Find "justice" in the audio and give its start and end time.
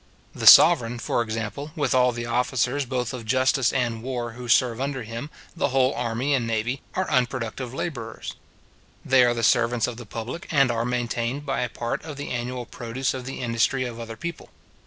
3.23-3.71